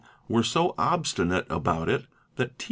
were 0.27 0.41
so 0.41 0.73
obstinate 0.79 1.45
about 1.47 1.87
it 1.87 2.07
that 2.35 2.57
T. 2.57 2.59